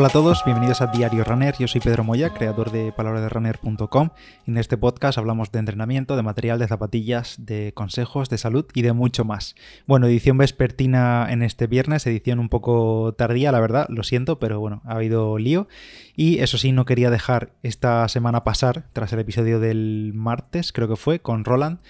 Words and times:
Hola 0.00 0.08
a 0.08 0.12
todos, 0.12 0.44
bienvenidos 0.46 0.80
a 0.80 0.86
Diario 0.86 1.24
Runner. 1.24 1.54
Yo 1.58 1.68
soy 1.68 1.82
Pedro 1.82 2.04
Moya, 2.04 2.30
creador 2.30 2.70
de 2.70 2.90
palabraderunner.com. 2.90 4.08
En 4.46 4.56
este 4.56 4.78
podcast 4.78 5.18
hablamos 5.18 5.52
de 5.52 5.58
entrenamiento, 5.58 6.16
de 6.16 6.22
material, 6.22 6.58
de 6.58 6.68
zapatillas, 6.68 7.34
de 7.44 7.74
consejos, 7.74 8.30
de 8.30 8.38
salud 8.38 8.64
y 8.72 8.80
de 8.80 8.94
mucho 8.94 9.26
más. 9.26 9.56
Bueno, 9.86 10.06
edición 10.06 10.38
vespertina 10.38 11.26
en 11.28 11.42
este 11.42 11.66
viernes, 11.66 12.06
edición 12.06 12.38
un 12.38 12.48
poco 12.48 13.14
tardía, 13.18 13.52
la 13.52 13.60
verdad, 13.60 13.88
lo 13.90 14.02
siento, 14.02 14.38
pero 14.38 14.58
bueno, 14.58 14.80
ha 14.86 14.94
habido 14.94 15.36
lío. 15.36 15.68
Y 16.16 16.38
eso 16.38 16.56
sí, 16.56 16.72
no 16.72 16.86
quería 16.86 17.10
dejar 17.10 17.50
esta 17.62 18.08
semana 18.08 18.42
pasar, 18.42 18.84
tras 18.94 19.12
el 19.12 19.18
episodio 19.18 19.60
del 19.60 20.12
martes, 20.14 20.72
creo 20.72 20.88
que 20.88 20.96
fue, 20.96 21.18
con 21.18 21.44
Roland. 21.44 21.80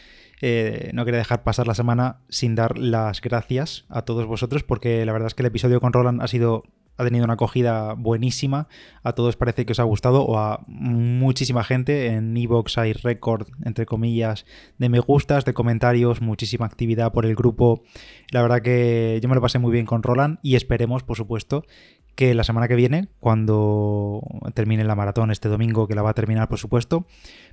Eh, 0.40 0.90
no 0.94 1.04
quería 1.04 1.18
dejar 1.18 1.42
pasar 1.42 1.66
la 1.66 1.74
semana 1.74 2.20
sin 2.28 2.54
dar 2.54 2.78
las 2.78 3.20
gracias 3.20 3.84
a 3.88 4.02
todos 4.02 4.26
vosotros 4.26 4.62
porque 4.62 5.04
la 5.04 5.12
verdad 5.12 5.26
es 5.26 5.34
que 5.34 5.42
el 5.42 5.48
episodio 5.48 5.80
con 5.80 5.92
Roland 5.92 6.22
ha 6.22 6.28
sido 6.28 6.64
ha 7.00 7.04
tenido 7.04 7.24
una 7.24 7.34
acogida 7.34 7.94
buenísima. 7.94 8.68
A 9.02 9.14
todos 9.14 9.36
parece 9.36 9.64
que 9.64 9.72
os 9.72 9.80
ha 9.80 9.84
gustado 9.84 10.22
o 10.22 10.38
a 10.38 10.64
muchísima 10.66 11.64
gente. 11.64 12.08
En 12.08 12.36
Evox 12.36 12.76
hay 12.76 12.92
récord, 12.92 13.48
entre 13.64 13.86
comillas, 13.86 14.44
de 14.76 14.90
me 14.90 15.00
gustas, 15.00 15.46
de 15.46 15.54
comentarios, 15.54 16.20
muchísima 16.20 16.66
actividad 16.66 17.12
por 17.12 17.24
el 17.24 17.34
grupo. 17.34 17.82
La 18.30 18.42
verdad 18.42 18.60
que 18.60 19.18
yo 19.22 19.30
me 19.30 19.34
lo 19.34 19.40
pasé 19.40 19.58
muy 19.58 19.72
bien 19.72 19.86
con 19.86 20.02
Roland 20.02 20.40
y 20.42 20.56
esperemos, 20.56 21.02
por 21.02 21.16
supuesto, 21.16 21.64
que 22.14 22.34
la 22.34 22.44
semana 22.44 22.68
que 22.68 22.74
viene, 22.74 23.08
cuando 23.18 24.20
termine 24.52 24.84
la 24.84 24.94
maratón 24.94 25.30
este 25.30 25.48
domingo, 25.48 25.88
que 25.88 25.94
la 25.94 26.02
va 26.02 26.10
a 26.10 26.14
terminar, 26.14 26.48
por 26.48 26.58
supuesto, 26.58 27.06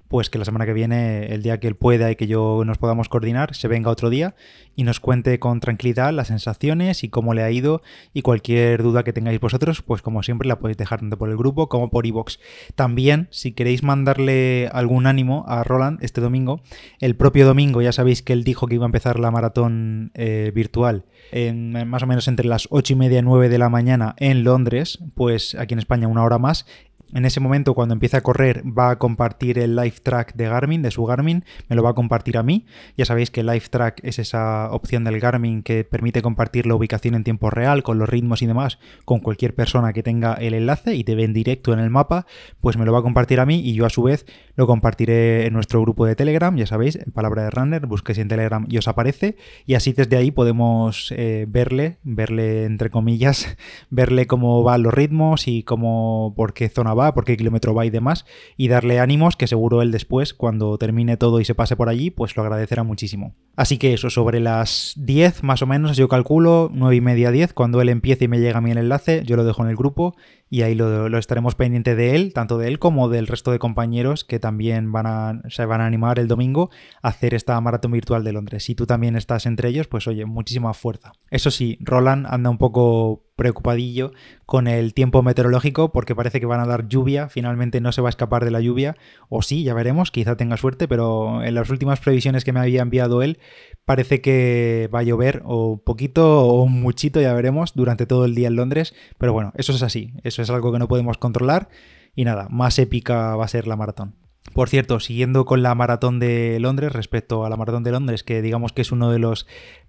pues 0.08 0.30
que 0.30 0.38
la 0.38 0.46
semana 0.46 0.66
que 0.66 0.74
viene, 0.74 1.28
el 1.34 1.44
día 1.44 1.60
que 1.60 1.68
él 1.68 1.76
pueda 1.76 2.12
y 2.12 2.16
que 2.16 2.28
yo 2.28 2.64
nos 2.66 2.78
podamos 2.78 3.10
coordinar, 3.10 3.56
se 3.56 3.68
venga 3.68 3.92
otro 3.92 4.10
día 4.10 4.36
y 4.76 4.84
nos 4.84 5.00
cuente 5.00 5.40
con 5.40 5.60
tranquilidad 5.60 6.14
las 6.14 6.28
sensaciones 6.28 7.04
y 7.04 7.10
cómo 7.10 7.34
le 7.34 7.44
ha 7.44 7.52
ido 7.52 7.82
y 8.14 8.22
cualquier 8.22 8.84
duda 8.84 9.04
que 9.04 9.14
tengáis 9.14 9.40
vosotros, 9.40 9.82
pues 9.82 10.02
como 10.02 10.24
siempre 10.24 10.48
la 10.48 10.60
podéis 10.60 10.78
dejar 10.78 11.00
tanto 11.00 11.18
por 11.18 11.30
el 11.30 11.38
grupo 11.38 11.68
como 11.68 11.90
por 11.90 12.06
iVoox. 12.06 12.38
También, 12.76 13.28
si 13.32 13.52
queréis 13.52 13.84
mandarle 13.84 14.70
algún 14.72 15.08
ánimo 15.08 15.46
a 15.48 15.64
Roland 15.64 16.04
este 16.04 16.22
domingo, 16.22 16.62
el 17.00 17.16
propio 17.16 17.46
domingo 17.46 17.82
ya 17.82 17.92
sabéis 17.92 18.22
que 18.22 18.34
él 18.34 18.44
dijo 18.44 18.68
que 18.68 18.76
iba 18.76 18.86
a 18.86 18.88
empezar 18.88 19.20
la 19.20 19.32
maratón 19.32 20.12
eh, 20.14 20.52
virtual 20.54 21.06
en, 21.32 21.72
más 21.88 22.04
o 22.04 22.08
menos 22.08 22.28
entre 22.28 22.48
las 22.48 22.68
8 22.70 22.94
y 22.94 22.96
media 22.96 23.20
y 23.20 23.24
9 23.24 23.50
de 23.50 23.58
la 23.58 23.70
mañana 23.70 24.16
en 24.18 24.44
Londres, 24.44 25.00
pues 25.16 25.56
aquí 25.56 25.74
en 25.74 25.80
España 25.80 26.08
una 26.08 26.24
hora 26.24 26.38
más, 26.38 26.66
en 27.14 27.26
ese 27.26 27.40
momento, 27.40 27.74
cuando 27.74 27.94
empiece 27.94 28.18
a 28.18 28.22
correr, 28.22 28.64
va 28.66 28.90
a 28.90 28.98
compartir 28.98 29.60
el 29.60 29.76
live 29.76 29.96
track 30.04 30.36
de 30.36 30.50
Garmin, 30.50 30.82
de 30.82 30.92
su 30.92 31.06
Garmin, 31.06 31.46
me 31.70 31.76
lo 31.76 31.84
va 31.84 31.92
a 31.92 31.94
compartir 31.94 32.38
a 32.38 32.44
mí. 32.44 32.66
Ya 32.98 33.06
sabéis 33.06 33.32
que 33.32 33.44
live 33.44 33.64
track 33.70 34.02
es 34.04 34.20
esa 34.20 34.70
opción 34.72 35.04
del 35.04 35.20
Garmin 35.20 35.64
que 35.64 35.84
permite 35.84 36.22
compartir 36.22 36.66
la 36.66 36.76
ubicación 36.76 37.16
en 37.16 37.24
tiempo 37.24 37.50
real, 37.50 37.84
con 37.84 37.98
los 37.98 38.10
ritmos 38.10 38.42
y 38.42 38.48
demás, 38.48 38.80
con 39.06 39.20
cualquier 39.20 39.56
persona 39.56 39.94
que 39.94 40.04
tenga 40.04 40.34
el 40.34 40.54
enlace 40.54 40.96
y 40.96 41.04
te 41.04 41.16
ve 41.16 41.24
en 41.24 41.34
directo 41.34 41.74
en 41.74 41.80
el 41.80 41.90
mapa, 41.90 42.26
pues 42.62 42.78
me 42.78 42.86
lo 42.86 42.92
va 42.92 43.00
a 43.00 43.04
compartir 43.04 43.40
a 43.40 43.46
mí 43.46 43.62
y 43.62 43.74
yo 43.74 43.86
a 43.86 43.90
su 43.90 44.04
vez 44.04 44.26
lo 44.56 44.68
compartiré 44.68 45.46
en 45.46 45.54
nuestro 45.54 45.82
grupo 45.82 46.06
de 46.06 46.16
Telegram, 46.16 46.56
ya 46.56 46.66
sabéis, 46.66 46.96
en 46.96 47.12
palabra 47.12 47.44
de 47.44 47.52
runner, 47.52 47.86
busquéis 47.86 48.18
en 48.18 48.28
Telegram 48.28 48.66
y 48.68 48.78
os 48.78 48.88
aparece, 48.88 49.38
y 49.66 49.76
así 49.76 49.94
desde 49.94 50.18
ahí 50.18 50.32
podemos 50.32 51.14
eh, 51.16 51.46
verle, 51.48 52.00
verle 52.04 52.66
entre 52.66 52.90
comillas, 52.90 53.56
verle 53.90 54.28
cómo 54.28 54.64
van 54.64 54.84
los 54.84 54.94
ritmos 54.94 55.48
y 55.48 55.64
cómo, 55.64 56.34
por 56.36 56.54
qué 56.54 56.70
zona 56.70 56.94
va, 56.98 57.14
por 57.14 57.24
qué 57.24 57.38
kilómetro 57.38 57.74
va 57.74 57.86
y 57.86 57.90
demás, 57.90 58.26
y 58.58 58.68
darle 58.68 59.00
ánimos 59.00 59.38
que 59.38 59.48
seguro 59.48 59.82
él 59.82 59.92
después, 59.92 60.34
cuando 60.34 60.78
termine 60.78 61.16
todo 61.16 61.40
y 61.40 61.46
se 61.46 61.56
pase 61.56 61.76
por 61.76 61.88
allí, 61.88 62.10
pues 62.10 62.36
lo 62.36 62.44
agradecerá 62.44 62.84
muchísimo. 62.84 63.36
Así 63.56 63.78
que 63.78 63.94
eso, 63.94 64.10
sobre 64.10 64.40
las 64.40 64.94
10 64.98 65.44
más 65.44 65.62
o 65.62 65.68
menos, 65.68 65.98
yo 65.98 66.08
calculo, 66.08 66.70
9 66.74 66.96
y 66.96 67.02
media 67.02 67.32
10, 67.32 67.54
cuando 67.54 67.82
él 67.82 67.90
empiece 67.90 68.26
y 68.26 68.28
me 68.28 68.40
llega 68.40 68.58
a 68.60 68.62
mí 68.62 68.72
el 68.72 68.78
enlace, 68.78 69.24
yo 69.26 69.36
lo 69.36 69.46
dejo 69.46 69.64
en 69.64 69.70
el 69.70 69.76
grupo 69.76 70.16
y 70.50 70.62
ahí 70.62 70.76
lo, 70.76 71.18
estaremos 71.18 71.56
pendiente 71.56 71.96
de 71.96 72.16
él, 72.16 72.34
tanto 72.34 72.58
de 72.58 72.68
él 72.68 72.80
como 72.80 73.10
del 73.10 73.28
resto 73.28 73.52
de 73.52 73.60
compañeros 73.60 74.24
que 74.24 74.40
también 74.40 74.92
van 74.92 75.08
a, 75.08 75.42
se 75.50 75.66
van 75.66 75.82
a 75.82 75.86
animar 75.86 76.20
el 76.20 76.28
domingo 76.28 76.70
a 77.02 77.10
hacer 77.10 77.34
esta 77.34 77.60
maratón 77.60 77.92
virtual 77.92 78.24
de 78.24 78.34
Londres. 78.34 78.64
Si 78.64 78.76
tú 78.76 78.86
también 78.86 79.16
estás 79.16 79.46
entre 79.46 79.70
ellos, 79.70 79.88
pues 79.88 80.08
oye, 80.08 80.26
muchísima 80.26 80.74
fuerza. 80.74 81.12
Eso 81.32 81.52
sí, 81.52 81.78
Roland 81.82 82.26
anda 82.30 82.50
un 82.50 82.58
poco 82.58 83.27
preocupadillo 83.38 84.12
con 84.46 84.68
el 84.68 84.94
tiempo 84.94 85.24
meteorológico 85.24 85.94
porque 85.94 86.16
parece 86.16 86.42
que 86.42 86.46
van 86.46 86.60
a 86.60 86.66
dar 86.66 86.90
lluvia, 86.90 87.30
finalmente 87.30 87.80
no 87.80 87.94
se 87.94 88.02
va 88.02 88.10
a 88.10 88.12
escapar 88.12 88.44
de 88.44 88.52
la 88.52 88.60
lluvia, 88.60 88.98
o 89.30 89.42
sí, 89.42 89.64
ya 89.64 89.74
veremos, 89.74 90.12
quizá 90.12 90.36
tenga 90.36 90.58
suerte, 90.58 90.90
pero 90.90 91.44
en 91.44 91.56
las 91.56 91.70
últimas 91.70 92.02
previsiones 92.02 92.44
que 92.44 92.52
me 92.52 92.60
había 92.60 92.82
enviado 92.82 93.22
él 93.22 93.40
parece 93.86 94.20
que 94.20 94.90
va 94.94 95.00
a 95.00 95.04
llover 95.04 95.44
o 95.46 95.78
poquito 95.78 96.46
o 96.46 96.68
muchito, 96.68 97.22
ya 97.22 97.34
veremos, 97.34 97.74
durante 97.74 98.06
todo 98.06 98.26
el 98.26 98.36
día 98.36 98.50
en 98.50 98.58
Londres, 98.58 98.94
pero 99.18 99.32
bueno, 99.32 99.54
eso 99.56 99.72
es 99.72 99.84
así, 99.84 100.14
eso 100.24 100.42
es 100.42 100.50
algo 100.50 100.74
que 100.74 100.80
no 100.80 100.88
podemos 100.88 101.18
controlar 101.18 101.70
y 102.16 102.26
nada, 102.26 102.48
más 102.50 102.80
épica 102.80 103.36
va 103.36 103.46
a 103.46 103.48
ser 103.48 103.68
la 103.68 103.78
maratón. 103.78 104.16
Por 104.54 104.70
cierto, 104.70 105.00
siguiendo 105.00 105.46
con 105.46 105.62
la 105.62 105.76
maratón 105.76 106.20
de 106.20 106.58
Londres, 106.60 106.94
respecto 106.94 107.46
a 107.46 107.50
la 107.50 107.58
maratón 107.58 107.84
de 107.84 107.92
Londres, 107.92 108.24
que 108.24 108.42
digamos 108.42 108.72
que 108.72 108.82
es 108.82 108.92
uno 108.92 109.12
de 109.12 109.20
los 109.20 109.46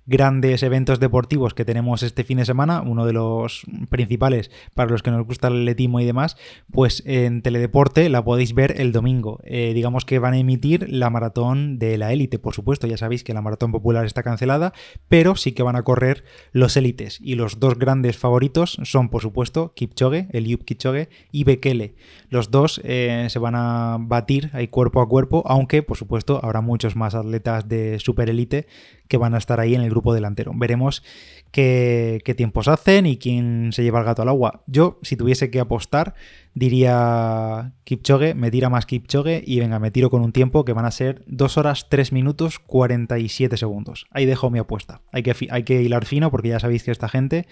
grandes 0.09 0.63
eventos 0.63 1.01
deportivos 1.01 1.53
que 1.53 1.67
tenemos 1.67 2.03
este 2.03 2.25
fin 2.25 2.39
de 2.39 2.47
semana, 2.47 2.81
uno 2.81 3.05
de 3.05 3.13
los 3.13 3.63
principales 3.91 4.51
para 4.75 4.91
los 4.91 5.03
que 5.03 5.11
nos 5.11 5.27
gusta 5.27 5.49
el 5.49 5.61
atletismo 5.61 6.01
y 6.01 6.07
demás, 6.07 6.39
pues 6.73 7.03
en 7.05 7.43
Teledeporte 7.43 8.09
la 8.09 8.25
podéis 8.25 8.55
ver 8.55 8.81
el 8.81 8.91
domingo. 8.91 9.41
Eh, 9.45 9.73
digamos 9.75 10.07
que 10.07 10.19
van 10.19 10.33
a 10.33 10.39
emitir 10.39 10.87
la 10.91 11.11
maratón 11.11 11.79
de 11.79 11.99
la 11.99 12.11
élite, 12.13 12.39
por 12.39 12.55
supuesto, 12.55 12.87
ya 12.87 12.97
sabéis 12.97 13.23
que 13.23 13.35
la 13.35 13.43
maratón 13.43 13.71
popular 13.71 14.07
está 14.07 14.23
cancelada, 14.23 14.73
pero 15.09 15.37
sí 15.37 15.53
que 15.53 15.63
van 15.63 15.77
a 15.77 15.83
correr 15.83 16.25
los 16.53 16.79
élites 16.79 17.19
y 17.21 17.35
los 17.35 17.61
dos 17.61 17.79
grandes 17.79 18.17
favoritos 18.17 18.79
son, 18.85 19.11
por 19.11 19.21
supuesto, 19.21 19.75
Kipchoge, 19.75 20.29
el 20.31 20.47
Yup 20.47 20.65
Kipchoge 20.65 21.11
y 21.31 21.45
Bekele. 21.45 21.95
Los 22.31 22.51
dos 22.51 22.81
eh, 22.83 23.27
se 23.29 23.39
van 23.39 23.55
a 23.57 23.99
batir 24.01 24.51
ahí 24.55 24.69
cuerpo 24.69 25.03
a 25.03 25.09
cuerpo, 25.09 25.43
aunque, 25.47 25.83
por 25.83 25.99
supuesto, 25.99 26.41
habrá 26.43 26.63
muchos 26.63 26.97
más 26.97 27.15
atletas 27.15 27.69
de 27.69 27.99
super 27.99 28.31
élite 28.31 28.67
que 29.09 29.17
van 29.17 29.35
a 29.35 29.39
estar 29.39 29.59
ahí 29.59 29.75
en 29.75 29.81
el 29.81 29.91
grupo 29.91 29.98
delantero. 30.15 30.53
Veremos 30.55 31.03
qué, 31.51 32.21
qué, 32.25 32.35
tiempos 32.35 32.69
hacen 32.69 33.07
y 33.07 33.19
quién 33.19 33.71
se 33.73 33.83
lleva 33.83 34.01
el 34.01 34.05
gato 34.05 34.23
al 34.23 34.29
agua. 34.29 34.63
Yo, 34.67 34.99
si 35.03 35.17
tuviese 35.17 35.51
que 35.51 35.61
apostar, 35.61 36.15
diría 36.55 37.73
Kipchoge, 37.85 38.35
me 38.35 38.51
tira 38.51 38.69
más 38.69 38.87
Kipchoge 38.87 39.43
y 39.47 39.61
venga, 39.61 39.79
me 39.79 39.91
tiro 39.91 40.11
con 40.11 40.23
un 40.23 40.33
tiempo 40.33 40.65
que 40.65 40.73
van 40.73 40.85
a 40.85 40.91
ser 40.91 41.23
2 41.27 41.59
horas 41.59 41.87
3 41.89 42.13
minutos 42.13 42.59
47 42.59 43.57
segundos. 43.57 44.07
Ahí 44.11 44.27
dejo 44.27 44.51
mi 44.51 44.59
apuesta. 44.59 45.01
Hay 45.13 45.23
que, 45.23 45.35
hay 45.51 45.63
que 45.63 45.83
hilar 45.83 46.05
fino 46.05 46.31
porque 46.31 46.49
ya 46.49 46.61
sabéis 46.61 46.83
que 46.83 46.91
esta 46.91 47.09
gente 47.09 47.47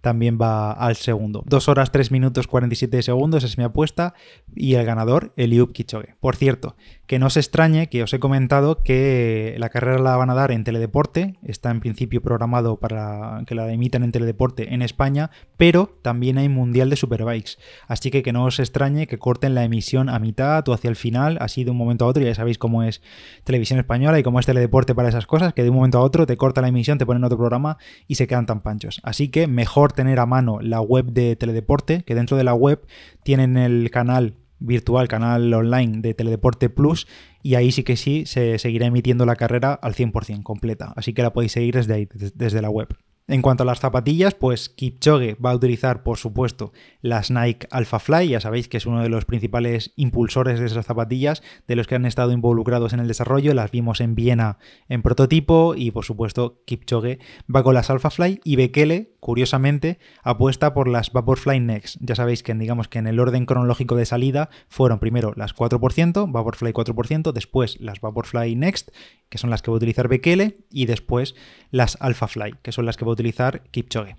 también 0.00 0.38
va 0.40 0.72
al 0.72 0.96
segundo. 0.96 1.44
2 1.46 1.68
horas 1.68 1.92
3 1.92 2.10
minutos 2.10 2.46
47 2.46 3.02
segundos 3.02 3.44
es 3.44 3.58
mi 3.58 3.64
apuesta 3.64 4.14
y 4.54 4.74
el 4.74 4.84
ganador, 4.84 5.32
Eliud 5.36 5.72
Kipchoge. 5.72 6.16
Por 6.20 6.36
cierto, 6.36 6.76
que 7.06 7.18
no 7.18 7.30
se 7.30 7.40
extrañe 7.40 7.88
que 7.88 8.02
os 8.02 8.12
he 8.12 8.18
comentado 8.18 8.82
que 8.82 9.54
la 9.58 9.68
carrera 9.68 9.98
la 9.98 10.16
van 10.16 10.30
a 10.30 10.34
dar 10.34 10.50
en 10.50 10.64
Teledeporte, 10.64 11.36
está 11.42 11.70
en 11.70 11.80
principio 11.80 12.22
programado 12.22 12.78
para 12.78 13.42
que 13.46 13.54
la 13.54 13.70
emitan 13.70 14.02
en 14.02 14.12
Teledeporte 14.12 14.72
en 14.74 14.82
España, 14.82 15.30
pero 15.56 15.98
también 16.02 16.38
hay 16.38 16.48
Mundial 16.48 16.90
de 16.90 16.96
Superbikes, 16.96 17.58
así 17.86 18.10
que 18.10 18.22
que 18.22 18.32
no 18.32 18.41
os 18.44 18.58
extrañe 18.58 19.06
que 19.06 19.18
corten 19.18 19.54
la 19.54 19.64
emisión 19.64 20.08
a 20.08 20.18
mitad 20.18 20.66
o 20.68 20.72
hacia 20.72 20.90
el 20.90 20.96
final, 20.96 21.38
así 21.40 21.64
de 21.64 21.70
un 21.70 21.76
momento 21.76 22.04
a 22.04 22.08
otro, 22.08 22.22
ya 22.22 22.34
sabéis 22.34 22.58
cómo 22.58 22.82
es 22.82 23.02
televisión 23.44 23.78
española 23.78 24.18
y 24.18 24.22
cómo 24.22 24.40
es 24.40 24.46
teledeporte 24.46 24.94
para 24.94 25.08
esas 25.08 25.26
cosas, 25.26 25.52
que 25.52 25.62
de 25.62 25.70
un 25.70 25.76
momento 25.76 25.98
a 25.98 26.02
otro 26.02 26.26
te 26.26 26.36
corta 26.36 26.60
la 26.60 26.68
emisión, 26.68 26.98
te 26.98 27.06
ponen 27.06 27.24
otro 27.24 27.38
programa 27.38 27.78
y 28.06 28.16
se 28.16 28.26
quedan 28.26 28.46
tan 28.46 28.60
panchos. 28.60 29.00
Así 29.02 29.28
que 29.28 29.46
mejor 29.46 29.92
tener 29.92 30.18
a 30.18 30.26
mano 30.26 30.60
la 30.60 30.80
web 30.80 31.06
de 31.12 31.36
teledeporte, 31.36 32.02
que 32.02 32.14
dentro 32.14 32.36
de 32.36 32.44
la 32.44 32.54
web 32.54 32.86
tienen 33.22 33.56
el 33.56 33.90
canal 33.90 34.36
virtual, 34.64 35.08
canal 35.08 35.52
online 35.52 36.00
de 36.00 36.14
Teledeporte 36.14 36.70
Plus, 36.70 37.06
y 37.42 37.56
ahí 37.56 37.72
sí 37.72 37.82
que 37.82 37.96
sí 37.96 38.24
se 38.26 38.58
seguirá 38.58 38.86
emitiendo 38.86 39.26
la 39.26 39.36
carrera 39.36 39.74
al 39.74 39.94
100% 39.94 40.42
completa. 40.42 40.92
Así 40.96 41.12
que 41.12 41.22
la 41.22 41.32
podéis 41.32 41.52
seguir 41.52 41.74
desde 41.74 41.94
ahí, 41.94 42.08
desde 42.12 42.62
la 42.62 42.70
web. 42.70 42.88
En 43.28 43.40
cuanto 43.40 43.62
a 43.62 43.66
las 43.66 43.78
zapatillas, 43.78 44.34
pues 44.34 44.68
Kipchoge 44.68 45.34
va 45.34 45.52
a 45.52 45.54
utilizar, 45.54 46.02
por 46.02 46.18
supuesto, 46.18 46.72
las 47.00 47.30
Nike 47.30 47.68
Alpha 47.70 48.00
Fly. 48.00 48.28
Ya 48.28 48.40
sabéis 48.40 48.68
que 48.68 48.78
es 48.78 48.86
uno 48.86 49.00
de 49.00 49.08
los 49.08 49.24
principales 49.24 49.92
impulsores 49.96 50.58
de 50.58 50.66
esas 50.66 50.86
zapatillas, 50.86 51.42
de 51.68 51.76
los 51.76 51.86
que 51.86 51.94
han 51.94 52.04
estado 52.04 52.32
involucrados 52.32 52.92
en 52.92 53.00
el 53.00 53.08
desarrollo. 53.08 53.54
Las 53.54 53.70
vimos 53.70 54.00
en 54.00 54.16
Viena 54.16 54.58
en 54.88 55.02
prototipo 55.02 55.74
y, 55.76 55.92
por 55.92 56.04
supuesto, 56.04 56.62
Kipchoge 56.66 57.20
va 57.54 57.62
con 57.62 57.74
las 57.74 57.90
Alpha 57.90 58.10
Fly 58.10 58.40
y 58.42 58.56
Bekele, 58.56 59.11
curiosamente, 59.22 60.00
apuesta 60.24 60.74
por 60.74 60.88
las 60.88 61.12
Vaporfly 61.12 61.60
Next. 61.60 61.96
Ya 62.00 62.16
sabéis 62.16 62.42
que, 62.42 62.52
digamos 62.54 62.88
que 62.88 62.98
en 62.98 63.06
el 63.06 63.20
orden 63.20 63.46
cronológico 63.46 63.94
de 63.94 64.04
salida 64.04 64.50
fueron 64.68 64.98
primero 64.98 65.32
las 65.36 65.54
4%, 65.54 66.32
Vaporfly 66.32 66.72
4%, 66.72 67.30
después 67.30 67.80
las 67.80 68.00
Vaporfly 68.00 68.56
Next, 68.56 68.90
que 69.28 69.38
son 69.38 69.48
las 69.48 69.62
que 69.62 69.70
va 69.70 69.76
a 69.76 69.78
utilizar 69.78 70.08
Bekele, 70.08 70.58
y 70.70 70.86
después 70.86 71.36
las 71.70 71.96
Alpha 72.00 72.26
Fly, 72.26 72.56
que 72.62 72.72
son 72.72 72.84
las 72.84 72.96
que 72.96 73.04
va 73.04 73.12
a 73.12 73.14
utilizar 73.14 73.62
Kipchoge. 73.70 74.16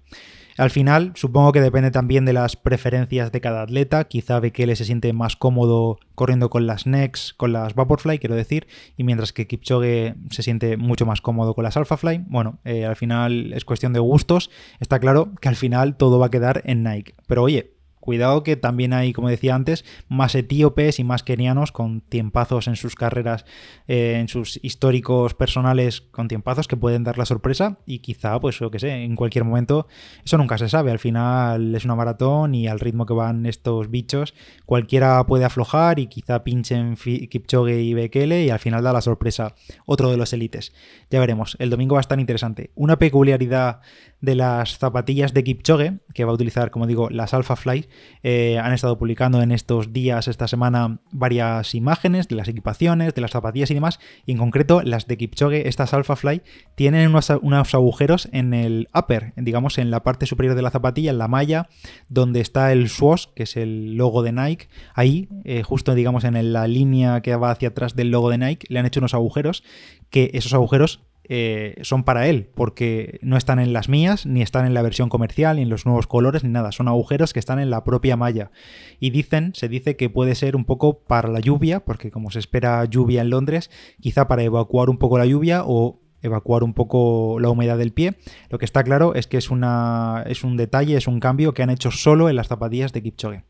Al 0.58 0.70
final, 0.70 1.12
supongo 1.16 1.52
que 1.52 1.62
depende 1.62 1.92
también 1.92 2.26
de 2.26 2.34
las 2.34 2.56
preferencias 2.56 3.32
de 3.32 3.42
cada 3.42 3.64
atleta. 3.64 4.04
Quizá 4.06 4.40
Bekele 4.40 4.76
se 4.76 4.86
siente 4.86 5.14
más 5.14 5.36
cómodo 5.36 6.00
corriendo 6.16 6.50
con 6.50 6.68
las 6.68 6.86
Nex, 6.86 7.34
con 7.34 7.54
las 7.54 7.76
Vaporfly, 7.76 8.20
quiero 8.20 8.36
decir, 8.36 8.68
y 8.98 9.04
mientras 9.04 9.34
que 9.34 9.48
Kipchoge 9.48 10.16
se 10.30 10.44
siente 10.44 10.78
mucho 10.78 11.06
más 11.06 11.22
cómodo 11.22 11.56
con 11.56 11.64
las 11.64 11.78
Alphafly. 11.78 12.24
Bueno, 12.28 12.60
eh, 12.66 12.86
al 12.86 12.96
final 12.96 13.54
es 13.54 13.66
cuestión 13.66 13.94
de 13.94 14.00
gustos. 14.00 14.50
Está 14.80 15.00
claro 15.00 15.34
que 15.42 15.50
al 15.50 15.56
final 15.56 15.98
todo 15.98 16.20
va 16.20 16.28
a 16.28 16.32
quedar 16.32 16.62
en 16.66 16.84
Nike. 16.84 17.16
Pero 17.28 17.44
oye, 17.44 17.73
Cuidado 18.04 18.44
que 18.44 18.58
también 18.58 18.92
hay, 18.92 19.14
como 19.14 19.30
decía 19.30 19.56
antes, 19.56 19.86
más 20.10 20.36
etíopes 20.36 21.00
y 21.00 21.06
más 21.06 21.24
kenianos 21.24 21.72
con 21.72 22.02
tiempazos 22.02 22.68
en 22.68 22.76
sus 22.76 22.96
carreras, 22.96 23.46
eh, 23.88 24.18
en 24.20 24.28
sus 24.28 24.60
históricos 24.62 25.36
personales 25.36 26.02
con 26.02 26.28
tiempazos 26.28 26.68
que 26.68 26.76
pueden 26.76 27.06
dar 27.06 27.18
la 27.18 27.24
sorpresa 27.24 27.78
y 27.86 28.00
quizá, 28.00 28.38
pues 28.42 28.60
lo 28.60 28.72
que 28.72 28.80
sé, 28.80 28.92
en 29.06 29.16
cualquier 29.16 29.46
momento, 29.46 29.88
eso 30.26 30.38
nunca 30.38 30.58
se 30.58 30.68
sabe. 30.68 30.92
Al 30.92 31.00
final 31.00 31.74
es 31.74 31.86
una 31.86 31.96
maratón 31.96 32.56
y 32.56 32.68
al 32.68 32.82
ritmo 32.82 33.06
que 33.06 33.14
van 33.14 33.46
estos 33.46 33.90
bichos, 33.90 34.34
cualquiera 34.66 35.26
puede 35.26 35.46
aflojar 35.46 35.98
y 35.98 36.08
quizá 36.08 36.44
pinchen 36.44 36.98
Kipchoge 36.98 37.84
y 37.84 37.94
Bekele 37.94 38.44
y 38.44 38.50
al 38.50 38.60
final 38.60 38.84
da 38.84 38.92
la 38.92 39.00
sorpresa 39.00 39.56
otro 39.86 40.12
de 40.12 40.18
los 40.18 40.34
élites. 40.34 40.74
Ya 41.10 41.22
veremos, 41.22 41.56
el 41.58 41.70
domingo 41.70 41.96
va 41.96 42.00
a 42.00 42.02
estar 42.02 42.20
interesante. 42.20 42.72
Una 42.76 43.00
peculiaridad 43.00 43.80
de 44.20 44.36
las 44.36 44.78
zapatillas 44.78 45.34
de 45.34 45.44
Kipchoge, 45.44 46.00
que 46.14 46.26
va 46.26 46.32
a 46.32 46.36
utilizar, 46.36 46.72
como 46.72 46.88
digo, 46.88 47.10
las 47.10 47.34
Alpha 47.34 47.58
Fly, 47.58 47.90
eh, 48.24 48.60
han 48.60 48.74
estado 48.74 48.98
publicando 48.98 49.42
en 49.42 49.52
estos 49.52 49.94
días, 49.94 50.28
esta 50.28 50.48
semana, 50.48 51.00
varias 51.12 51.76
imágenes 51.76 52.28
de 52.28 52.36
las 52.36 52.48
equipaciones, 52.48 53.14
de 53.14 53.22
las 53.22 53.32
zapatillas 53.32 53.72
y 53.72 53.74
demás, 53.74 54.00
y 54.26 54.32
en 54.32 54.38
concreto 54.38 54.82
las 54.82 55.08
de 55.08 55.18
Kipchoge, 55.18 55.68
estas 55.68 55.94
Alpha 55.94 56.16
Fly, 56.16 56.42
tienen 56.76 57.10
unos, 57.10 57.74
agujeros 57.74 58.30
en 58.32 58.54
el 58.54 58.88
upper, 58.94 59.34
digamos 59.36 59.78
en 59.78 59.92
la 59.92 60.04
parte 60.04 60.26
superior 60.26 60.56
de 60.56 60.62
la 60.62 60.72
zapatilla, 60.72 61.12
en 61.12 61.18
la 61.18 61.28
malla, 61.28 61.70
donde 62.10 62.42
está 62.42 62.72
el 62.72 62.90
swoosh, 62.90 63.26
que 63.36 63.44
es 63.44 63.58
el 63.58 63.96
logo 63.96 64.24
de 64.24 64.32
Nike, 64.32 64.68
ahí, 64.94 65.30
eh, 65.44 65.64
justo 65.64 65.96
digamos 65.96 66.24
en 66.24 66.54
la 66.54 66.68
línea 66.68 67.22
que 67.22 67.36
va 67.36 67.52
hacia 67.52 67.70
atrás 67.70 67.96
del 67.96 68.12
logo 68.12 68.30
de 68.30 68.38
Nike, 68.38 68.68
le 68.70 68.80
han 68.80 68.86
hecho 68.86 69.00
unos 69.00 69.14
agujeros, 69.14 69.64
que 70.10 70.32
esos 70.34 70.54
agujeros 70.54 71.02
eh, 71.26 71.76
son 71.82 72.04
para 72.04 72.28
él, 72.28 72.50
porque 72.54 73.20
no 73.22 73.38
están 73.38 73.60
en 73.60 73.72
las 73.72 73.88
mías, 73.88 74.26
ni 74.26 74.42
están 74.42 74.66
en 74.66 74.74
la 74.74 74.82
versión 74.82 75.10
comercial, 75.10 75.56
ni 75.56 75.62
en 75.62 75.70
los 75.70 75.86
nuevos 75.86 76.08
colores, 76.08 76.44
ni 76.44 76.50
nada. 76.50 76.72
Son 76.72 76.88
agujeros 76.88 77.34
que 77.34 77.40
están 77.40 77.60
en 77.60 77.70
la 77.70 77.84
propia 77.84 78.18
malla. 78.18 78.52
Y 79.00 79.12
dicen, 79.12 79.54
se 79.56 79.70
dice 79.70 79.96
que 79.96 80.10
puede 80.10 80.36
ser 80.36 80.56
un 80.56 80.66
poco 80.66 81.00
para 81.00 81.30
la 81.30 81.40
lluvia, 81.40 81.86
porque 81.86 82.12
como 82.12 82.30
se 82.32 82.40
espera 82.40 82.84
lluvia 82.86 83.22
en 83.22 83.30
Londres, 83.30 83.72
quizá 84.02 84.28
para 84.28 84.44
evacuar 84.44 84.90
un 84.90 84.98
poco 84.98 85.18
la 85.18 85.26
lluvia 85.26 85.64
o 85.66 86.02
evacuar 86.22 86.64
un 86.64 86.74
poco 86.74 87.38
la 87.40 87.50
humedad 87.50 87.78
del 87.78 87.94
pie. 87.94 88.16
Lo 88.50 88.58
que 88.58 88.66
está 88.66 88.84
claro 88.84 89.14
es 89.16 89.28
que 89.28 89.38
es, 89.38 89.52
una, 89.52 90.24
es 90.26 90.44
un 90.44 90.58
detalle, 90.58 90.98
es 90.98 91.08
un 91.08 91.20
cambio 91.20 91.54
que 91.54 91.64
han 91.64 91.70
hecho 91.70 91.92
solo 91.92 92.30
en 92.30 92.36
las 92.36 92.48
zapatillas 92.48 92.94
de 92.94 93.04
Kipchoge. 93.04 93.44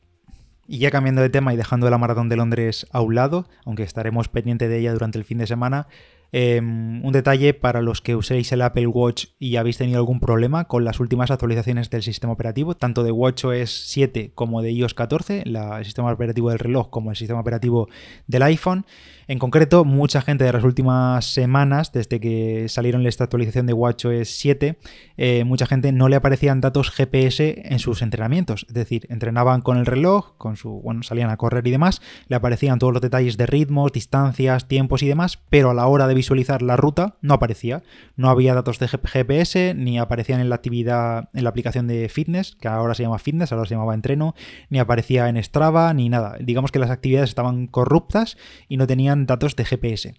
Y 0.66 0.80
ya 0.80 0.92
cambiando 0.92 1.22
de 1.22 1.30
tema 1.30 1.54
y 1.54 1.58
dejando 1.58 1.90
la 1.90 1.98
maratón 1.98 2.30
de 2.30 2.38
Londres 2.38 2.88
a 2.92 3.02
un 3.02 3.16
lado, 3.16 3.48
aunque 3.66 3.84
estaremos 3.84 4.30
pendiente 4.30 4.68
de 4.68 4.80
ella 4.80 4.94
durante 4.94 5.18
el 5.18 5.26
fin 5.26 5.38
de 5.38 5.48
semana, 5.48 5.88
Em, 6.36 7.06
un 7.06 7.12
detalle 7.12 7.54
para 7.54 7.84
los 7.84 8.02
que 8.02 8.16
uséis 8.16 8.52
el 8.52 8.64
Apple 8.64 8.88
Watch 8.88 9.26
y 9.38 9.58
habéis 9.58 9.78
tenido 9.78 10.00
algún 10.00 10.20
problema 10.20 10.66
con 10.66 10.84
las 10.84 11.00
últimas 11.00 11.30
actualizaciones 11.30 11.92
del 11.92 12.02
sistema 12.02 12.34
operativo, 12.34 12.76
tanto 12.76 13.04
de 13.04 13.12
WatchOS 13.12 13.70
7 13.70 14.32
como 14.34 14.64
de 14.64 14.72
iOS 14.72 14.96
14, 14.96 15.44
el 15.46 15.86
sistema 15.86 16.12
operativo 16.12 16.50
del 16.50 16.58
reloj 16.58 16.90
como 16.90 17.12
el 17.12 17.18
sistema 17.18 17.40
operativo 17.40 17.88
del 18.26 18.42
iPhone. 18.42 18.84
En 19.26 19.40
concreto, 19.40 19.86
mucha 19.86 20.22
gente 20.22 20.44
de 20.44 20.52
las 20.52 20.66
últimas 20.66 21.26
semanas, 21.26 21.94
desde 21.94 22.20
que 22.20 22.68
salieron 22.68 23.08
esta 23.08 23.24
actualización 23.24 23.66
de 23.66 23.74
WatchOS 23.74 24.28
7, 24.28 24.78
eh, 25.16 25.44
mucha 25.46 25.66
gente 25.66 25.94
no 25.94 26.10
le 26.10 26.18
aparecían 26.18 26.60
datos 26.60 26.92
GPS 26.92 27.62
en 27.64 27.80
sus 27.80 28.02
entrenamientos. 28.02 28.66
Es 28.68 28.74
decir, 28.74 29.08
entrenaban 29.10 29.62
con 29.62 29.78
el 29.78 29.86
reloj, 29.86 30.36
con 30.38 30.58
su, 30.58 30.82
bueno, 30.82 31.04
salían 31.04 31.30
a 31.30 31.38
correr 31.38 31.66
y 31.66 31.72
demás, 31.72 32.02
le 32.28 32.36
aparecían 32.36 32.80
todos 32.80 32.92
los 32.92 33.02
detalles 33.02 33.38
de 33.38 33.46
ritmos, 33.46 33.94
distancias, 33.94 34.68
tiempos 34.68 35.02
y 35.04 35.08
demás, 35.08 35.40
pero 35.50 35.70
a 35.70 35.74
la 35.74 35.88
hora 35.88 36.08
de 36.08 36.16
visualizar 36.16 36.62
la 36.62 36.76
ruta 36.76 37.16
no 37.22 37.36
aparecía. 37.36 37.82
No 38.18 38.30
había 38.30 38.54
datos 38.54 38.78
de 38.80 38.90
GPS, 38.90 39.74
ni 39.74 40.00
aparecían 40.00 40.42
en 40.42 40.50
la 40.50 40.56
actividad, 40.56 41.30
en 41.34 41.46
la 41.46 41.50
aplicación 41.50 41.88
de 41.88 42.10
fitness, 42.10 42.58
que 42.60 42.68
ahora 42.68 42.94
se 42.94 43.04
llama 43.04 43.20
fitness, 43.20 43.54
ahora 43.54 43.66
se 43.66 43.76
llamaba 43.76 43.94
entreno, 43.94 44.36
ni 44.70 44.80
aparecía 44.80 45.30
en 45.30 45.42
Strava, 45.42 45.94
ni 45.94 46.10
nada. 46.10 46.36
Digamos 46.42 46.72
que 46.72 46.80
las 46.80 46.90
actividades 46.90 47.30
estaban 47.30 47.68
corruptas 47.68 48.38
y 48.68 48.76
no 48.76 48.86
tenían 48.86 49.13
datos 49.16 49.56
de 49.56 49.66
GPS. 49.66 50.14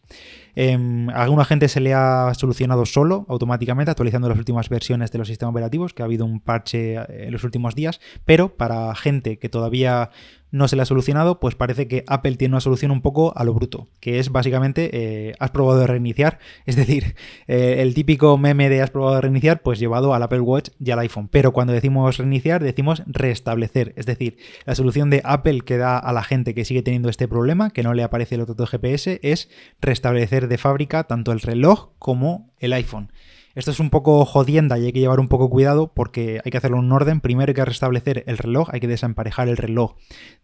Eh, 0.56 1.08
a 1.12 1.22
alguna 1.22 1.44
gente 1.44 1.68
se 1.68 1.80
le 1.80 1.94
ha 1.94 2.32
solucionado 2.34 2.86
solo, 2.86 3.26
automáticamente, 3.28 3.90
actualizando 3.90 4.28
las 4.28 4.38
últimas 4.38 4.68
versiones 4.68 5.10
de 5.12 5.18
los 5.18 5.28
sistemas 5.28 5.52
operativos, 5.52 5.94
que 5.94 6.02
ha 6.02 6.06
habido 6.06 6.24
un 6.24 6.40
parche 6.40 6.94
en 6.94 7.32
los 7.32 7.44
últimos 7.44 7.74
días, 7.74 8.00
pero 8.24 8.56
para 8.56 8.94
gente 8.94 9.38
que 9.38 9.48
todavía 9.48 10.10
no 10.54 10.68
se 10.68 10.76
le 10.76 10.82
ha 10.82 10.86
solucionado, 10.86 11.40
pues 11.40 11.56
parece 11.56 11.88
que 11.88 12.04
Apple 12.06 12.36
tiene 12.36 12.52
una 12.52 12.60
solución 12.60 12.92
un 12.92 13.02
poco 13.02 13.36
a 13.36 13.42
lo 13.42 13.52
bruto, 13.54 13.88
que 13.98 14.20
es 14.20 14.30
básicamente 14.30 14.88
eh, 14.92 15.34
has 15.40 15.50
probado 15.50 15.80
de 15.80 15.88
reiniciar, 15.88 16.38
es 16.64 16.76
decir, 16.76 17.16
eh, 17.48 17.78
el 17.80 17.92
típico 17.92 18.38
meme 18.38 18.68
de 18.68 18.80
has 18.80 18.90
probado 18.90 19.16
de 19.16 19.22
reiniciar, 19.22 19.62
pues 19.62 19.80
llevado 19.80 20.14
al 20.14 20.22
Apple 20.22 20.40
Watch 20.40 20.70
y 20.78 20.92
al 20.92 21.00
iPhone. 21.00 21.26
Pero 21.26 21.52
cuando 21.52 21.72
decimos 21.72 22.18
reiniciar, 22.18 22.62
decimos 22.62 23.02
restablecer, 23.06 23.94
es 23.96 24.06
decir, 24.06 24.36
la 24.64 24.76
solución 24.76 25.10
de 25.10 25.22
Apple 25.24 25.62
que 25.62 25.76
da 25.76 25.98
a 25.98 26.12
la 26.12 26.22
gente 26.22 26.54
que 26.54 26.64
sigue 26.64 26.82
teniendo 26.82 27.08
este 27.08 27.26
problema, 27.26 27.70
que 27.70 27.82
no 27.82 27.92
le 27.92 28.04
aparece 28.04 28.36
el 28.36 28.42
otro 28.42 28.64
GPS, 28.64 29.18
es 29.24 29.50
restablecer 29.80 30.46
de 30.46 30.56
fábrica 30.56 31.02
tanto 31.02 31.32
el 31.32 31.40
reloj 31.40 31.88
como 31.98 32.52
el 32.60 32.74
iPhone. 32.74 33.10
Esto 33.54 33.70
es 33.70 33.78
un 33.78 33.88
poco 33.88 34.24
jodienda 34.24 34.76
y 34.80 34.86
hay 34.86 34.92
que 34.92 34.98
llevar 34.98 35.20
un 35.20 35.28
poco 35.28 35.48
cuidado 35.48 35.92
porque 35.94 36.40
hay 36.44 36.50
que 36.50 36.58
hacerlo 36.58 36.78
en 36.78 36.86
un 36.86 36.92
orden. 36.92 37.20
Primero 37.20 37.50
hay 37.50 37.54
que 37.54 37.64
restablecer 37.64 38.24
el 38.26 38.36
reloj, 38.36 38.68
hay 38.72 38.80
que 38.80 38.88
desemparejar 38.88 39.48
el 39.48 39.56
reloj 39.56 39.94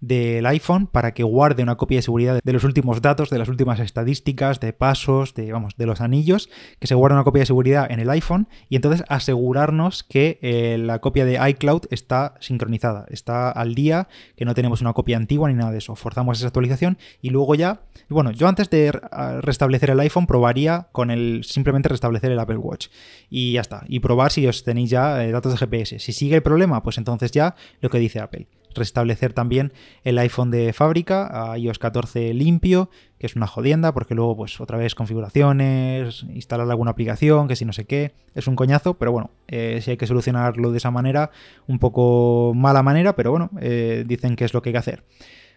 del 0.00 0.46
iPhone 0.46 0.86
para 0.86 1.12
que 1.12 1.24
guarde 1.24 1.64
una 1.64 1.76
copia 1.76 1.98
de 1.98 2.02
seguridad 2.02 2.38
de 2.40 2.52
los 2.52 2.62
últimos 2.62 3.02
datos, 3.02 3.28
de 3.28 3.38
las 3.38 3.48
últimas 3.48 3.80
estadísticas, 3.80 4.60
de 4.60 4.72
pasos, 4.72 5.34
de 5.34 5.50
vamos, 5.50 5.74
de 5.76 5.86
los 5.86 6.00
anillos, 6.00 6.50
que 6.78 6.86
se 6.86 6.94
guarde 6.94 7.16
una 7.16 7.24
copia 7.24 7.40
de 7.40 7.46
seguridad 7.46 7.90
en 7.90 7.98
el 7.98 8.08
iPhone 8.10 8.46
y 8.68 8.76
entonces 8.76 9.02
asegurarnos 9.08 10.04
que 10.04 10.38
eh, 10.40 10.78
la 10.78 11.00
copia 11.00 11.24
de 11.24 11.50
iCloud 11.50 11.86
está 11.90 12.34
sincronizada, 12.38 13.06
está 13.10 13.50
al 13.50 13.74
día, 13.74 14.06
que 14.36 14.44
no 14.44 14.54
tenemos 14.54 14.82
una 14.82 14.92
copia 14.92 15.16
antigua 15.16 15.48
ni 15.48 15.56
nada 15.56 15.72
de 15.72 15.78
eso. 15.78 15.96
Forzamos 15.96 16.38
esa 16.38 16.46
actualización 16.46 16.96
y 17.20 17.30
luego 17.30 17.56
ya, 17.56 17.80
bueno, 18.08 18.30
yo 18.30 18.46
antes 18.46 18.70
de 18.70 18.92
restablecer 19.40 19.90
el 19.90 19.98
iPhone 19.98 20.28
probaría 20.28 20.86
con 20.92 21.10
el 21.10 21.42
simplemente 21.42 21.88
restablecer 21.88 22.30
el 22.30 22.38
Apple 22.38 22.58
Watch 22.58 22.86
y 23.28 23.52
ya 23.52 23.60
está. 23.60 23.84
Y 23.88 24.00
probar 24.00 24.32
si 24.32 24.46
os 24.46 24.64
tenéis 24.64 24.90
ya 24.90 25.24
eh, 25.24 25.30
datos 25.30 25.52
de 25.52 25.58
GPS. 25.58 25.98
Si 25.98 26.12
sigue 26.12 26.36
el 26.36 26.42
problema, 26.42 26.82
pues 26.82 26.98
entonces 26.98 27.30
ya 27.30 27.54
lo 27.80 27.90
que 27.90 27.98
dice 27.98 28.20
Apple. 28.20 28.46
Restablecer 28.74 29.32
también 29.32 29.72
el 30.04 30.18
iPhone 30.18 30.50
de 30.50 30.72
fábrica 30.72 31.52
a 31.52 31.58
iOS 31.58 31.78
14 31.78 32.32
limpio, 32.34 32.88
que 33.18 33.26
es 33.26 33.34
una 33.34 33.48
jodienda, 33.48 33.92
porque 33.92 34.14
luego, 34.14 34.36
pues 34.36 34.60
otra 34.60 34.78
vez 34.78 34.94
configuraciones, 34.94 36.24
instalar 36.32 36.70
alguna 36.70 36.92
aplicación, 36.92 37.48
que 37.48 37.56
si 37.56 37.64
no 37.64 37.72
sé 37.72 37.84
qué, 37.84 38.12
es 38.34 38.46
un 38.46 38.54
coñazo, 38.54 38.94
pero 38.94 39.10
bueno, 39.10 39.30
eh, 39.48 39.80
si 39.82 39.90
hay 39.90 39.96
que 39.96 40.06
solucionarlo 40.06 40.70
de 40.70 40.78
esa 40.78 40.92
manera, 40.92 41.30
un 41.66 41.80
poco 41.80 42.52
mala 42.54 42.82
manera, 42.82 43.16
pero 43.16 43.32
bueno, 43.32 43.50
eh, 43.60 44.04
dicen 44.06 44.36
que 44.36 44.44
es 44.44 44.54
lo 44.54 44.62
que 44.62 44.68
hay 44.68 44.74
que 44.74 44.78
hacer. 44.78 45.04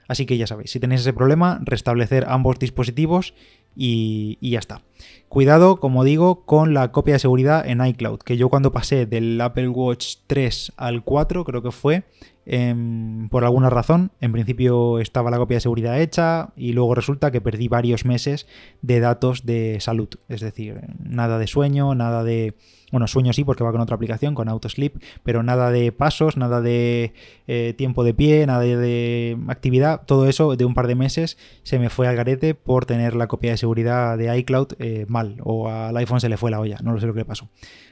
Así 0.07 0.25
que 0.25 0.37
ya 0.37 0.47
sabéis, 0.47 0.71
si 0.71 0.79
tenéis 0.79 1.01
ese 1.01 1.13
problema, 1.13 1.61
restablecer 1.63 2.25
ambos 2.27 2.59
dispositivos 2.59 3.33
y, 3.75 4.37
ya 4.41 4.59
está. 4.59 4.81
Cuidado, 5.29 5.77
como 5.79 6.03
digo, 6.03 6.45
con 6.45 6.73
la 6.73 6.91
copia 6.91 7.15
de 7.15 7.19
seguridad 7.19 7.67
en 7.67 7.83
iCloud, 7.83 8.19
que 8.19 8.37
yo 8.37 8.49
cuando 8.49 8.71
pasé 8.71 9.05
del 9.05 9.39
Apple 9.41 9.69
Watch 9.69 10.17
3 10.27 10.73
al 10.77 11.03
4, 11.03 11.43
creo 11.43 11.63
que 11.63 11.71
fue, 11.71 12.03
em, 12.45 13.29
por 13.29 13.43
alguna 13.43 13.69
razón, 13.69 14.11
en 14.21 14.31
principio 14.31 14.99
estaba 14.99 15.31
la 15.31 15.37
copia 15.37 15.57
de 15.57 15.61
seguridad 15.61 15.99
hecha 15.99 16.49
y 16.55 16.73
luego 16.73 16.93
resulta 16.93 17.31
que 17.31 17.41
perdí 17.41 17.67
varios 17.67 18.05
meses 18.05 18.47
de 18.81 18.99
datos 18.99 19.45
de 19.45 19.77
salud, 19.79 20.09
es 20.29 20.41
decir, 20.41 20.81
nada 20.99 21.39
de 21.39 21.47
sueño, 21.47 21.95
nada 21.95 22.23
de 22.23 22.53
bueno, 22.93 23.07
sueño 23.07 23.33
sí 23.33 23.43
porque 23.43 23.63
va 23.63 23.71
con 23.71 23.81
otra 23.81 23.95
aplicación, 23.95 24.35
con 24.35 24.47
Autosleep, 24.47 25.01
pero 25.23 25.41
nada 25.41 25.71
de 25.71 25.91
pasos, 25.91 26.37
nada 26.37 26.61
de 26.61 27.11
eh, 27.47 27.73
tiempo 27.75 28.03
de 28.03 28.13
pie, 28.13 28.45
nada 28.45 28.59
de, 28.59 29.35
actividad. 29.47 30.03
Todo 30.05 30.29
eso 30.29 30.55
de 30.55 30.63
un 30.63 30.75
par 30.75 30.85
de 30.85 30.93
meses 30.93 31.39
se 31.63 31.79
me 31.79 31.89
fue 31.89 32.07
al 32.07 32.15
garete 32.15 32.53
por 32.53 32.85
tener 32.85 33.15
la 33.15 33.25
copia 33.25 33.49
de 33.49 33.57
seguridad 33.57 34.15
de 34.15 34.37
iCloud 34.37 34.73
eh, 34.77 35.07
mal 35.09 35.37
o 35.43 35.69
al 35.69 35.97
iPhone 35.97 36.21
se 36.21 36.29
le 36.29 36.37
fue 36.37 36.51
la 36.51 36.59
olla, 36.59 36.77
no 36.83 36.93
lo 36.93 36.99
sé 36.99 37.07
lo 37.07 37.13
que 37.13 37.21
le 37.21 37.25
pasó. 37.25 37.49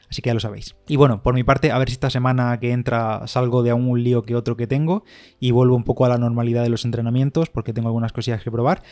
Así 0.08 0.22
que 0.22 0.30
ya 0.30 0.34
lo 0.36 0.40
sabéis. 0.40 0.76
Y 0.88 0.98
bueno, 0.98 1.24
por 1.24 1.34
mi 1.34 1.44
parte, 1.44 1.72
a 1.72 1.80
ver 1.80 1.90
si 1.90 1.94
esta 1.94 2.12
semana 2.12 2.60
que 2.60 2.74
entra 2.74 3.26
salgo 3.28 3.64
de 3.64 3.74
un 3.74 4.04
lío 4.04 4.22
que 4.22 4.36
otro 4.36 4.56
que 4.56 4.68
tengo 4.68 5.04
y 5.40 5.50
vuelvo 5.50 5.76
un 5.76 5.86
poco 5.86 6.06
a 6.06 6.10
la 6.10 6.18
normalidad 6.20 6.62
de 6.62 6.70
los 6.70 6.86
entrenamientos 6.86 7.50
porque 7.50 7.74
tengo 7.74 7.88
algunas 7.88 8.12
cosillas 8.12 8.44
que 8.44 8.52
probar. 8.52 8.84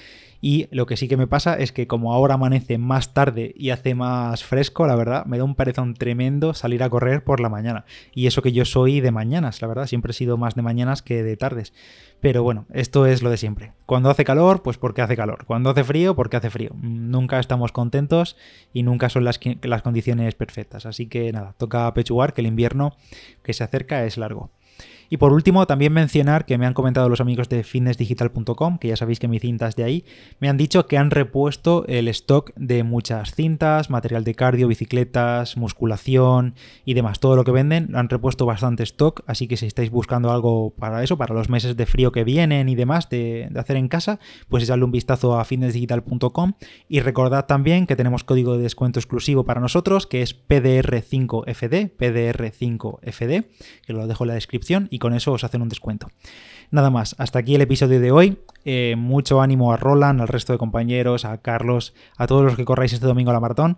Y 0.41 0.67
lo 0.71 0.85
que 0.85 0.97
sí 0.97 1.07
que 1.07 1.17
me 1.17 1.27
pasa 1.27 1.55
es 1.55 1.71
que 1.71 1.87
como 1.87 2.13
ahora 2.13 2.35
amanece 2.35 2.77
más 2.77 3.13
tarde 3.13 3.53
y 3.57 3.71
hace 3.71 3.95
más 3.95 4.43
fresco, 4.43 4.87
la 4.87 4.95
verdad, 4.95 5.25
me 5.25 5.37
da 5.37 5.43
un 5.43 5.55
perezón 5.55 5.93
tremendo 5.93 6.53
salir 6.53 6.81
a 6.83 6.89
correr 6.89 7.23
por 7.23 7.39
la 7.39 7.49
mañana. 7.49 7.85
Y 8.13 8.27
eso 8.27 8.41
que 8.41 8.51
yo 8.51 8.65
soy 8.65 9.01
de 9.01 9.11
mañanas, 9.11 9.61
la 9.61 9.67
verdad, 9.67 9.87
siempre 9.87 10.11
he 10.11 10.13
sido 10.13 10.37
más 10.37 10.55
de 10.55 10.61
mañanas 10.61 11.01
que 11.01 11.23
de 11.23 11.35
tardes. 11.35 11.73
Pero 12.21 12.43
bueno, 12.43 12.65
esto 12.71 13.05
es 13.05 13.21
lo 13.21 13.29
de 13.29 13.37
siempre. 13.37 13.73
Cuando 13.85 14.09
hace 14.09 14.25
calor, 14.25 14.61
pues 14.61 14.77
porque 14.77 15.01
hace 15.01 15.15
calor. 15.15 15.45
Cuando 15.45 15.69
hace 15.69 15.83
frío, 15.83 16.15
porque 16.15 16.37
hace 16.37 16.49
frío. 16.49 16.71
Nunca 16.81 17.39
estamos 17.39 17.71
contentos 17.71 18.35
y 18.73 18.83
nunca 18.83 19.09
son 19.09 19.23
las, 19.23 19.39
las 19.61 19.81
condiciones 19.81 20.35
perfectas. 20.35 20.85
Así 20.85 21.07
que 21.07 21.31
nada, 21.31 21.55
toca 21.57 21.93
pechugar 21.93 22.33
que 22.33 22.41
el 22.41 22.47
invierno 22.47 22.95
que 23.43 23.53
se 23.53 23.63
acerca 23.63 24.05
es 24.05 24.17
largo. 24.17 24.51
Y 25.09 25.17
por 25.17 25.33
último, 25.33 25.65
también 25.65 25.91
mencionar 25.91 26.45
que 26.45 26.57
me 26.57 26.67
han 26.67 26.73
comentado 26.73 27.09
los 27.09 27.19
amigos 27.19 27.49
de 27.49 27.63
fitnessdigital.com, 27.63 28.77
que 28.77 28.89
ya 28.89 28.95
sabéis 28.95 29.19
que 29.19 29.27
mi 29.27 29.39
cintas 29.39 29.75
de 29.75 29.83
ahí, 29.83 30.05
me 30.39 30.49
han 30.49 30.57
dicho 30.57 30.85
que 30.85 30.97
han 30.97 31.09
repuesto 31.09 31.85
el 31.87 32.07
stock 32.09 32.51
de 32.55 32.83
muchas 32.83 33.33
cintas, 33.33 33.89
material 33.89 34.23
de 34.23 34.35
cardio, 34.35 34.67
bicicletas, 34.67 35.57
musculación 35.57 36.53
y 36.85 36.93
demás. 36.93 37.19
Todo 37.19 37.35
lo 37.35 37.43
que 37.43 37.51
venden, 37.51 37.95
han 37.95 38.09
repuesto 38.09 38.45
bastante 38.45 38.83
stock, 38.83 39.23
así 39.25 39.47
que 39.47 39.57
si 39.57 39.65
estáis 39.65 39.89
buscando 39.89 40.31
algo 40.31 40.73
para 40.77 41.03
eso, 41.03 41.17
para 41.17 41.33
los 41.33 41.49
meses 41.49 41.75
de 41.75 41.85
frío 41.85 42.11
que 42.11 42.23
vienen 42.23 42.69
y 42.69 42.75
demás 42.75 43.09
de, 43.09 43.49
hacer 43.55 43.77
en 43.77 43.87
casa, 43.87 44.19
pues 44.47 44.63
echadle 44.63 44.85
un 44.85 44.91
vistazo 44.91 45.39
a 45.39 45.45
fitnessdigital.com 45.45 46.53
y 46.87 46.99
recordad 46.99 47.45
también 47.45 47.87
que 47.87 47.95
tenemos 47.95 48.23
código 48.23 48.55
de 48.55 48.63
descuento 48.63 48.99
exclusivo 48.99 49.43
para 49.43 49.59
nosotros, 49.59 50.05
que 50.05 50.21
es 50.21 50.35
PDR5FD, 50.47 51.97
PDR5FD, 51.97 53.45
que 53.85 53.93
lo 53.93 54.05
dejo 54.05 54.23
en 54.23 54.27
la 54.27 54.33
descripción 54.35 54.87
y 54.91 54.98
con 54.99 55.13
eso 55.13 55.31
os 55.31 55.43
hacen 55.43 55.61
un 55.61 55.69
descuento. 55.69 56.07
Nada 56.71 56.89
más, 56.91 57.15
hasta 57.17 57.39
aquí 57.39 57.55
el 57.55 57.61
episodio 57.61 57.99
de 57.99 58.11
hoy. 58.11 58.37
Eh, 58.65 58.95
mucho 58.97 59.41
ánimo 59.41 59.73
a 59.73 59.77
Roland, 59.77 60.21
al 60.21 60.27
resto 60.27 60.53
de 60.53 60.59
compañeros, 60.59 61.25
a 61.25 61.39
Carlos, 61.39 61.93
a 62.17 62.27
todos 62.27 62.43
los 62.43 62.55
que 62.55 62.65
corráis 62.65 62.93
este 62.93 63.07
domingo 63.07 63.31
a 63.31 63.33
la 63.33 63.39
maratón. 63.39 63.77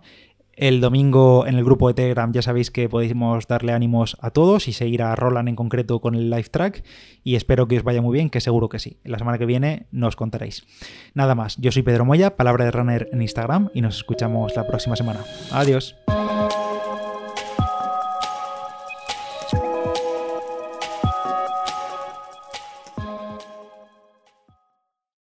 El 0.54 0.82
domingo 0.82 1.46
en 1.46 1.54
el 1.54 1.64
grupo 1.64 1.88
de 1.88 1.94
Telegram 1.94 2.30
ya 2.30 2.42
sabéis 2.42 2.70
que 2.70 2.88
podéis 2.88 3.14
darle 3.48 3.72
ánimos 3.72 4.18
a 4.20 4.30
todos 4.30 4.68
y 4.68 4.74
seguir 4.74 5.02
a 5.02 5.16
Roland 5.16 5.48
en 5.48 5.56
concreto 5.56 6.00
con 6.00 6.14
el 6.14 6.28
live 6.28 6.50
track 6.50 6.84
y 7.24 7.36
espero 7.36 7.66
que 7.68 7.78
os 7.78 7.84
vaya 7.84 8.02
muy 8.02 8.12
bien, 8.12 8.28
que 8.28 8.40
seguro 8.40 8.68
que 8.68 8.78
sí. 8.78 8.98
La 9.02 9.18
semana 9.18 9.38
que 9.38 9.46
viene 9.46 9.86
nos 9.92 10.14
contaréis. 10.14 10.66
Nada 11.14 11.34
más, 11.34 11.56
yo 11.56 11.72
soy 11.72 11.82
Pedro 11.82 12.04
Moya, 12.04 12.36
palabra 12.36 12.66
de 12.66 12.70
runner 12.70 13.08
en 13.12 13.22
Instagram 13.22 13.70
y 13.72 13.80
nos 13.80 13.96
escuchamos 13.96 14.54
la 14.54 14.66
próxima 14.66 14.94
semana. 14.94 15.20
Adiós. 15.52 15.96